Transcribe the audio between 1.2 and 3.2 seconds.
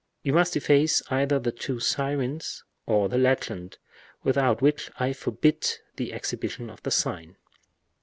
the two sirens or the